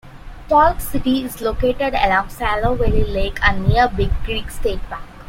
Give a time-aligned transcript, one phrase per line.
[0.49, 5.03] Polk City is located along Saylorville Lake and near Big Creek State Park.